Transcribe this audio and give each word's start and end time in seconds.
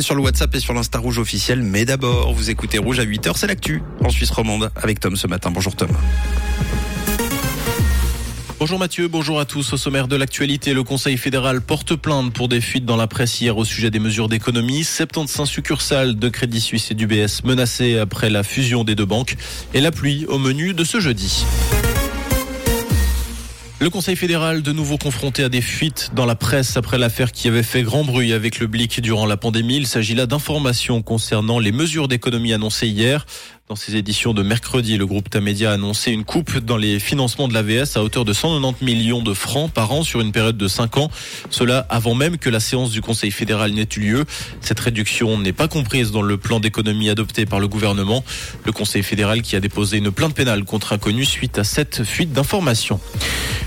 Sur 0.00 0.14
le 0.14 0.22
WhatsApp 0.22 0.54
et 0.54 0.60
sur 0.60 0.74
l'Insta 0.74 1.00
Rouge 1.00 1.18
officiel, 1.18 1.60
mais 1.60 1.84
d'abord, 1.84 2.32
vous 2.32 2.50
écoutez 2.50 2.78
Rouge 2.78 3.00
à 3.00 3.04
8h, 3.04 3.32
c'est 3.34 3.48
l'actu 3.48 3.82
en 4.00 4.10
Suisse 4.10 4.30
romande 4.30 4.70
avec 4.76 5.00
Tom 5.00 5.16
ce 5.16 5.26
matin. 5.26 5.50
Bonjour 5.50 5.74
Tom. 5.74 5.88
Bonjour 8.60 8.78
Mathieu, 8.78 9.08
bonjour 9.08 9.40
à 9.40 9.44
tous. 9.44 9.72
Au 9.72 9.76
sommaire 9.76 10.06
de 10.06 10.14
l'actualité, 10.14 10.72
le 10.72 10.84
Conseil 10.84 11.16
fédéral 11.16 11.60
porte 11.60 11.96
plainte 11.96 12.32
pour 12.32 12.48
des 12.48 12.60
fuites 12.60 12.84
dans 12.84 12.96
la 12.96 13.08
presse 13.08 13.40
hier 13.40 13.58
au 13.58 13.64
sujet 13.64 13.90
des 13.90 13.98
mesures 13.98 14.28
d'économie. 14.28 14.84
75 14.84 15.48
succursales 15.48 16.14
de 16.14 16.28
Crédit 16.28 16.60
Suisse 16.60 16.92
et 16.92 16.94
d'UBS 16.94 17.42
menacées 17.42 17.98
après 17.98 18.30
la 18.30 18.44
fusion 18.44 18.84
des 18.84 18.94
deux 18.94 19.04
banques 19.04 19.34
et 19.74 19.80
la 19.80 19.90
pluie 19.90 20.26
au 20.26 20.38
menu 20.38 20.74
de 20.74 20.84
ce 20.84 21.00
jeudi. 21.00 21.44
Le 23.80 23.90
Conseil 23.90 24.16
fédéral 24.16 24.62
de 24.62 24.72
nouveau 24.72 24.98
confronté 24.98 25.44
à 25.44 25.48
des 25.48 25.60
fuites 25.60 26.10
dans 26.12 26.26
la 26.26 26.34
presse 26.34 26.76
après 26.76 26.98
l'affaire 26.98 27.30
qui 27.30 27.46
avait 27.46 27.62
fait 27.62 27.84
grand 27.84 28.02
bruit 28.02 28.32
avec 28.32 28.58
le 28.58 28.66
Blick 28.66 29.00
durant 29.00 29.24
la 29.24 29.36
pandémie. 29.36 29.76
Il 29.76 29.86
s'agit 29.86 30.16
là 30.16 30.26
d'informations 30.26 31.00
concernant 31.00 31.60
les 31.60 31.70
mesures 31.70 32.08
d'économie 32.08 32.52
annoncées 32.52 32.88
hier. 32.88 33.24
Dans 33.68 33.76
ses 33.76 33.96
éditions 33.96 34.32
de 34.32 34.42
mercredi, 34.42 34.96
le 34.96 35.04
groupe 35.04 35.28
Tamedia 35.28 35.72
a 35.72 35.74
annoncé 35.74 36.10
une 36.10 36.24
coupe 36.24 36.56
dans 36.56 36.78
les 36.78 36.98
financements 36.98 37.48
de 37.48 37.52
l'AVS 37.52 37.98
à 37.98 38.02
hauteur 38.02 38.24
de 38.24 38.32
190 38.32 38.82
millions 38.82 39.20
de 39.20 39.34
francs 39.34 39.70
par 39.70 39.92
an 39.92 40.02
sur 40.04 40.22
une 40.22 40.32
période 40.32 40.56
de 40.56 40.68
5 40.68 40.96
ans. 40.96 41.10
Cela 41.50 41.86
avant 41.90 42.14
même 42.14 42.38
que 42.38 42.48
la 42.48 42.60
séance 42.60 42.92
du 42.92 43.02
Conseil 43.02 43.30
fédéral 43.30 43.72
n'ait 43.72 43.86
eu 43.98 44.00
lieu. 44.00 44.24
Cette 44.62 44.80
réduction 44.80 45.36
n'est 45.36 45.52
pas 45.52 45.68
comprise 45.68 46.12
dans 46.12 46.22
le 46.22 46.38
plan 46.38 46.60
d'économie 46.60 47.10
adopté 47.10 47.44
par 47.44 47.60
le 47.60 47.68
gouvernement. 47.68 48.24
Le 48.64 48.72
Conseil 48.72 49.02
fédéral 49.02 49.42
qui 49.42 49.54
a 49.54 49.60
déposé 49.60 49.98
une 49.98 50.12
plainte 50.12 50.34
pénale 50.34 50.64
contre 50.64 50.94
inconnu 50.94 51.26
suite 51.26 51.58
à 51.58 51.64
cette 51.64 52.04
fuite 52.04 52.32
d'informations. 52.32 53.00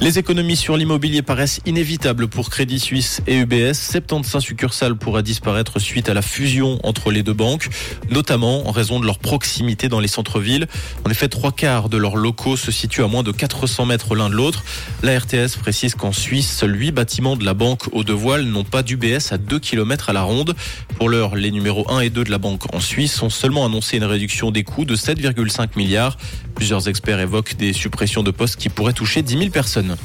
Les 0.00 0.18
économies 0.18 0.56
sur 0.56 0.76
l'immobilier 0.76 1.22
paraissent 1.22 1.60
inévitables 1.66 2.26
pour 2.26 2.50
Crédit 2.50 2.80
Suisse 2.80 3.22
et 3.28 3.36
UBS. 3.36 3.74
75 3.74 4.42
succursales 4.42 4.96
pourraient 4.96 5.22
disparaître 5.22 5.78
suite 5.78 6.08
à 6.08 6.14
la 6.14 6.22
fusion 6.22 6.80
entre 6.82 7.12
les 7.12 7.22
deux 7.22 7.32
banques, 7.32 7.68
notamment 8.10 8.68
en 8.68 8.72
raison 8.72 8.98
de 8.98 9.06
leur 9.06 9.20
proximité 9.20 9.83
dans 9.88 10.00
les 10.00 10.08
centres-villes. 10.08 10.66
En 11.06 11.10
effet, 11.10 11.28
trois 11.28 11.52
quarts 11.52 11.88
de 11.88 11.96
leurs 11.96 12.16
locaux 12.16 12.56
se 12.56 12.70
situent 12.70 13.04
à 13.04 13.08
moins 13.08 13.22
de 13.22 13.32
400 13.32 13.86
mètres 13.86 14.14
l'un 14.14 14.28
de 14.28 14.34
l'autre. 14.34 14.64
La 15.02 15.18
RTS 15.18 15.56
précise 15.60 15.94
qu'en 15.94 16.12
Suisse, 16.12 16.50
seuls 16.50 16.74
8 16.74 16.92
bâtiments 16.92 17.36
de 17.36 17.44
la 17.44 17.54
banque 17.54 17.88
aux 17.92 18.04
deux 18.04 18.12
voiles 18.12 18.44
n'ont 18.44 18.64
pas 18.64 18.82
d'UBS 18.82 19.32
à 19.32 19.38
2 19.38 19.58
km 19.58 20.10
à 20.10 20.12
la 20.12 20.22
ronde. 20.22 20.54
Pour 20.98 21.08
l'heure, 21.08 21.34
les 21.34 21.50
numéros 21.50 21.90
1 21.90 22.00
et 22.00 22.10
2 22.10 22.24
de 22.24 22.30
la 22.30 22.38
banque 22.38 22.74
en 22.74 22.80
Suisse 22.80 23.22
ont 23.22 23.30
seulement 23.30 23.64
annoncé 23.64 23.96
une 23.96 24.04
réduction 24.04 24.50
des 24.50 24.64
coûts 24.64 24.84
de 24.84 24.96
7,5 24.96 25.70
milliards. 25.76 26.16
Plusieurs 26.54 26.88
experts 26.88 27.20
évoquent 27.20 27.56
des 27.56 27.72
suppressions 27.72 28.22
de 28.22 28.30
postes 28.30 28.56
qui 28.56 28.68
pourraient 28.68 28.92
toucher 28.92 29.22
10 29.22 29.38
000 29.38 29.50
personnes. 29.50 29.96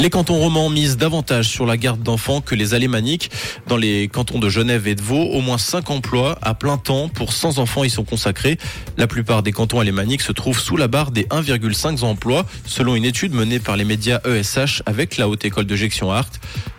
Les 0.00 0.10
cantons 0.10 0.38
romans 0.38 0.70
misent 0.70 0.96
davantage 0.96 1.48
sur 1.48 1.66
la 1.66 1.76
garde 1.76 2.00
d'enfants 2.04 2.40
que 2.40 2.54
les 2.54 2.72
alémaniques. 2.72 3.32
Dans 3.66 3.76
les 3.76 4.06
cantons 4.06 4.38
de 4.38 4.48
Genève 4.48 4.86
et 4.86 4.94
de 4.94 5.02
Vaud, 5.02 5.24
au 5.24 5.40
moins 5.40 5.58
5 5.58 5.90
emplois 5.90 6.38
à 6.40 6.54
plein 6.54 6.78
temps 6.78 7.08
pour 7.08 7.32
100 7.32 7.58
enfants 7.58 7.82
y 7.82 7.90
sont 7.90 8.04
consacrés. 8.04 8.58
La 8.96 9.08
plupart 9.08 9.42
des 9.42 9.50
cantons 9.50 9.80
alémaniques 9.80 10.22
se 10.22 10.30
trouvent 10.30 10.60
sous 10.60 10.76
la 10.76 10.86
barre 10.86 11.10
des 11.10 11.24
1,5 11.24 12.04
emplois, 12.04 12.46
selon 12.64 12.94
une 12.94 13.04
étude 13.04 13.34
menée 13.34 13.58
par 13.58 13.76
les 13.76 13.84
médias 13.84 14.20
ESH 14.24 14.84
avec 14.86 15.16
la 15.16 15.28
Haute 15.28 15.44
École 15.44 15.66
de 15.66 15.74
Gestion 15.74 16.12
Art. 16.12 16.30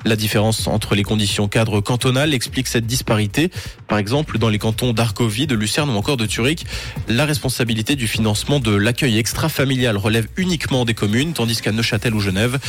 La 0.06 0.16
différence 0.16 0.68
entre 0.68 0.96
les 0.96 1.04
conditions 1.04 1.50
cadres 1.50 1.82
cantonales 1.82 2.34
explique 2.34 2.68
cette 2.68 2.88
disparité. 2.88 3.52
Par 3.90 3.98
exemple, 3.98 4.38
dans 4.38 4.48
les 4.48 4.60
cantons 4.60 4.94
d'Argovie, 4.94 5.46
de 5.46 5.56
Lucerne 5.56 5.90
ou 5.90 5.94
encore 5.98 6.16
de 6.16 6.26
Zurich, 6.26 6.66
la 7.10 7.26
responsabilité 7.26 7.98
du 7.98 8.08
financement 8.08 8.62
de 8.62 8.74
l'accueil 8.74 9.18
extra-familial 9.18 9.98
relève 9.98 10.28
uniquement 10.38 10.86
des 10.86 10.94
communes, 10.94 11.34
tandis 11.34 11.62
qu'à 11.62 11.74
Neuchâtel 11.74 12.14
ou 12.14 12.22
Genève, 12.22 12.60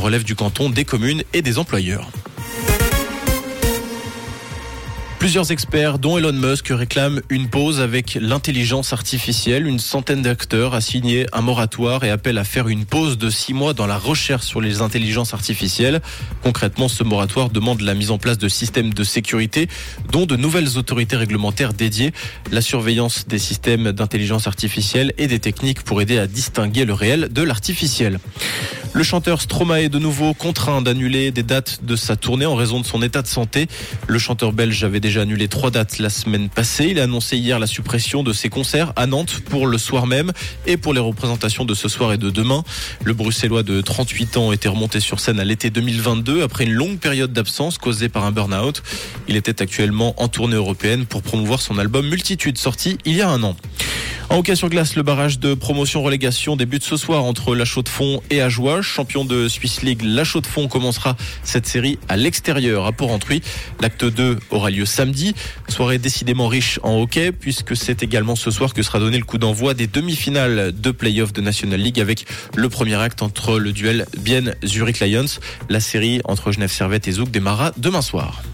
relève 0.00 0.24
du 0.24 0.34
canton, 0.34 0.70
des 0.70 0.84
communes 0.84 1.22
et 1.32 1.42
des 1.42 1.58
employeurs. 1.58 2.10
Plusieurs 5.20 5.52
experts, 5.52 5.98
dont 5.98 6.16
Elon 6.16 6.32
Musk, 6.32 6.68
réclament 6.70 7.20
une 7.28 7.50
pause 7.50 7.82
avec 7.82 8.16
l'intelligence 8.18 8.94
artificielle. 8.94 9.66
Une 9.66 9.78
centaine 9.78 10.22
d'acteurs 10.22 10.72
a 10.72 10.80
signé 10.80 11.26
un 11.34 11.42
moratoire 11.42 12.04
et 12.04 12.10
appelle 12.10 12.38
à 12.38 12.44
faire 12.44 12.68
une 12.68 12.86
pause 12.86 13.18
de 13.18 13.28
six 13.28 13.52
mois 13.52 13.74
dans 13.74 13.86
la 13.86 13.98
recherche 13.98 14.46
sur 14.46 14.62
les 14.62 14.80
intelligences 14.80 15.34
artificielles. 15.34 16.00
Concrètement, 16.42 16.88
ce 16.88 17.04
moratoire 17.04 17.50
demande 17.50 17.82
la 17.82 17.92
mise 17.92 18.10
en 18.10 18.16
place 18.16 18.38
de 18.38 18.48
systèmes 18.48 18.94
de 18.94 19.04
sécurité, 19.04 19.68
dont 20.10 20.24
de 20.24 20.36
nouvelles 20.36 20.78
autorités 20.78 21.16
réglementaires 21.16 21.74
dédiées, 21.74 22.12
la 22.50 22.62
surveillance 22.62 23.28
des 23.28 23.38
systèmes 23.38 23.92
d'intelligence 23.92 24.46
artificielle 24.46 25.12
et 25.18 25.26
des 25.26 25.38
techniques 25.38 25.82
pour 25.82 26.00
aider 26.00 26.18
à 26.18 26.26
distinguer 26.26 26.86
le 26.86 26.94
réel 26.94 27.28
de 27.30 27.42
l'artificiel. 27.42 28.20
Le 28.92 29.04
chanteur 29.04 29.40
Stromae 29.40 29.84
est 29.84 29.88
de 29.88 30.00
nouveau 30.00 30.34
contraint 30.34 30.82
d'annuler 30.82 31.30
des 31.30 31.44
dates 31.44 31.84
de 31.84 31.94
sa 31.94 32.16
tournée 32.16 32.44
en 32.44 32.56
raison 32.56 32.80
de 32.80 32.84
son 32.84 33.02
état 33.02 33.22
de 33.22 33.28
santé. 33.28 33.68
Le 34.08 34.18
chanteur 34.18 34.52
belge 34.52 34.82
avait 34.82 34.98
déjà 34.98 35.22
annulé 35.22 35.46
trois 35.46 35.70
dates 35.70 36.00
la 36.00 36.10
semaine 36.10 36.48
passée. 36.48 36.88
Il 36.90 36.98
a 36.98 37.04
annoncé 37.04 37.36
hier 37.36 37.60
la 37.60 37.68
suppression 37.68 38.24
de 38.24 38.32
ses 38.32 38.48
concerts 38.48 38.92
à 38.96 39.06
Nantes 39.06 39.42
pour 39.48 39.68
le 39.68 39.78
soir 39.78 40.08
même 40.08 40.32
et 40.66 40.76
pour 40.76 40.92
les 40.92 41.00
représentations 41.00 41.64
de 41.64 41.72
ce 41.72 41.88
soir 41.88 42.12
et 42.12 42.18
de 42.18 42.30
demain. 42.30 42.64
Le 43.04 43.14
bruxellois 43.14 43.62
de 43.62 43.80
38 43.80 44.36
ans 44.36 44.52
était 44.52 44.68
remonté 44.68 44.98
sur 44.98 45.20
scène 45.20 45.38
à 45.38 45.44
l'été 45.44 45.70
2022 45.70 46.42
après 46.42 46.64
une 46.64 46.72
longue 46.72 46.98
période 46.98 47.32
d'absence 47.32 47.78
causée 47.78 48.08
par 48.08 48.24
un 48.24 48.32
burn-out. 48.32 48.82
Il 49.28 49.36
était 49.36 49.62
actuellement 49.62 50.20
en 50.20 50.26
tournée 50.26 50.56
européenne 50.56 51.06
pour 51.06 51.22
promouvoir 51.22 51.62
son 51.62 51.78
album 51.78 52.08
Multitude 52.08 52.58
sorti 52.58 52.98
il 53.04 53.14
y 53.14 53.22
a 53.22 53.30
un 53.30 53.44
an. 53.44 53.54
En 54.30 54.38
hockey 54.38 54.54
sur 54.54 54.68
glace, 54.68 54.94
le 54.94 55.02
barrage 55.02 55.40
de 55.40 55.54
promotion-relégation 55.54 56.54
débute 56.54 56.84
ce 56.84 56.96
soir 56.96 57.24
entre 57.24 57.56
La 57.56 57.64
Chaux-de-Fonds 57.64 58.22
et 58.30 58.40
Ajoie. 58.40 58.80
Champion 58.80 59.24
de 59.24 59.48
Swiss 59.48 59.82
League, 59.82 60.02
La 60.04 60.22
Chaux-de-Fonds 60.22 60.68
commencera 60.68 61.16
cette 61.42 61.66
série 61.66 61.98
à 62.08 62.16
l'extérieur, 62.16 62.86
à 62.86 62.92
Port-Entruy. 62.92 63.42
L'acte 63.80 64.04
2 64.04 64.38
aura 64.50 64.70
lieu 64.70 64.84
samedi. 64.84 65.34
Soirée 65.66 65.98
décidément 65.98 66.46
riche 66.46 66.78
en 66.84 67.00
hockey, 67.00 67.32
puisque 67.32 67.76
c'est 67.76 68.04
également 68.04 68.36
ce 68.36 68.52
soir 68.52 68.72
que 68.72 68.84
sera 68.84 69.00
donné 69.00 69.18
le 69.18 69.24
coup 69.24 69.36
d'envoi 69.36 69.74
des 69.74 69.88
demi-finales 69.88 70.72
de 70.80 70.90
play-off 70.92 71.32
de 71.32 71.40
National 71.40 71.80
League 71.80 71.98
avec 71.98 72.24
le 72.54 72.68
premier 72.68 72.94
acte 72.94 73.22
entre 73.22 73.58
le 73.58 73.72
duel 73.72 74.06
Bienne 74.16 74.54
Zurich 74.64 75.00
Lions. 75.00 75.40
La 75.68 75.80
série 75.80 76.20
entre 76.22 76.52
Genève 76.52 76.70
Servette 76.70 77.08
et 77.08 77.12
Zouk 77.12 77.32
démarra 77.32 77.72
demain 77.78 78.00
soir. 78.00 78.44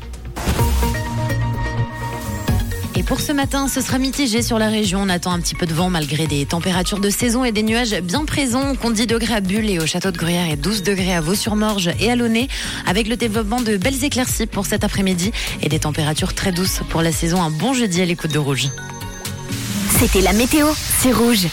Pour 3.07 3.21
ce 3.21 3.33
matin, 3.33 3.69
ce 3.69 3.81
sera 3.81 3.99
mitigé 3.99 4.43
sur 4.43 4.59
la 4.59 4.69
région. 4.69 5.01
On 5.03 5.09
attend 5.09 5.33
un 5.33 5.39
petit 5.39 5.55
peu 5.55 5.67
de 5.67 5.73
vent 5.73 5.91
malgré 5.91 6.27
des 6.27 6.45
températures 6.45 6.99
de 6.99 7.09
saison 7.09 7.45
et 7.45 7.53
des 7.53 7.63
nuages 7.63 7.95
bien 8.03 8.25
présents. 8.25 8.75
On 8.83 8.91
10 8.91 9.07
degrés 9.07 9.35
à 9.35 9.41
Bulle 9.41 9.71
et 9.71 9.79
au 9.79 9.87
château 9.87 10.11
de 10.11 10.19
Gruyère 10.19 10.51
et 10.51 10.57
12 10.57 10.83
degrés 10.83 11.15
à 11.15 11.21
Vaux-sur-Morge 11.21 11.91
et 12.01 12.11
à 12.11 12.17
Launay. 12.17 12.49
Avec 12.87 13.07
le 13.09 13.17
développement 13.17 13.61
de 13.61 13.77
belles 13.77 14.05
éclaircies 14.05 14.47
pour 14.47 14.67
cet 14.67 14.83
après-midi 14.83 15.31
et 15.63 15.69
des 15.69 15.79
températures 15.79 16.35
très 16.35 16.51
douces 16.51 16.81
pour 16.91 17.03
la 17.03 17.13
saison. 17.13 17.43
Un 17.43 17.51
bon 17.51 17.75
jeudi 17.75 18.03
à 18.03 18.05
l'écoute 18.05 18.33
de 18.33 18.39
Rouge. 18.39 18.69
C'était 19.99 20.21
la 20.21 20.33
météo, 20.33 20.67
c'est 21.01 21.13
Rouge. 21.13 21.45